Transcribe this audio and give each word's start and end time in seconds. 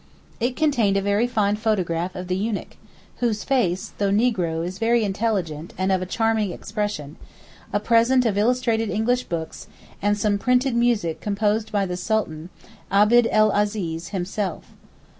It 0.39 0.55
contained 0.55 0.97
a 0.97 1.01
very 1.03 1.27
fine 1.27 1.57
photograph 1.57 2.15
of 2.15 2.27
the 2.27 2.35
eunuch—whose 2.35 3.43
face, 3.43 3.93
though 3.99 4.09
negro, 4.09 4.65
is 4.65 4.79
very 4.79 5.03
intelligent 5.03 5.75
and 5.77 5.91
of 5.91 6.09
charming 6.09 6.49
expression—a 6.51 7.79
present 7.81 8.25
of 8.25 8.35
illustrated 8.35 8.89
English 8.89 9.25
books, 9.25 9.67
and 10.01 10.17
some 10.17 10.39
printed 10.39 10.73
music 10.75 11.21
composed 11.21 11.71
by 11.71 11.85
the 11.85 11.97
Sultan, 11.97 12.49
Abd 12.89 13.27
el 13.29 13.51
Aziz, 13.51 14.07
himself. 14.07 14.71